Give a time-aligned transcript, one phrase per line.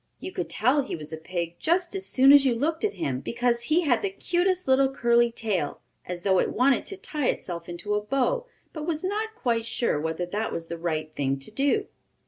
[0.19, 3.19] You could tell he was a pig just as soon as you looked at him,
[3.19, 7.69] because he had the cutest little curly tail, as though it wanted to tie itself
[7.69, 11.51] into a bow, but was not quite sure whether that was the right thing to
[11.51, 11.85] do.